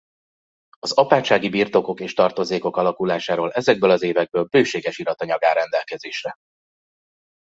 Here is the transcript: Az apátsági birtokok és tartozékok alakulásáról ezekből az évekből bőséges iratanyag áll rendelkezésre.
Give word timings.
Az 0.79 0.91
apátsági 0.91 1.49
birtokok 1.49 1.99
és 1.99 2.13
tartozékok 2.13 2.77
alakulásáról 2.77 3.51
ezekből 3.51 3.89
az 3.89 4.01
évekből 4.03 4.43
bőséges 4.51 4.97
iratanyag 4.97 5.43
áll 5.43 5.53
rendelkezésre. 5.53 6.33